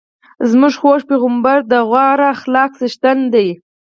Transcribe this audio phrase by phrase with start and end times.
[0.49, 3.49] زموږ خوږ پیغمبر د غوره اخلاقو څښتن دی.